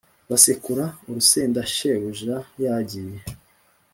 [0.29, 3.17] basekura urusenda shebuja yagiye